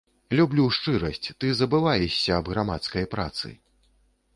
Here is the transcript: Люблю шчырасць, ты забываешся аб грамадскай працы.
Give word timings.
Люблю 0.37 0.63
шчырасць, 0.77 1.29
ты 1.39 1.53
забываешся 1.61 2.29
аб 2.41 2.45
грамадскай 2.55 3.11
працы. 3.17 3.59